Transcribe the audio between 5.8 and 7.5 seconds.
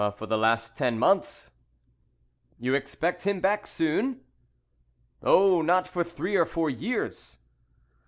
for three or four years."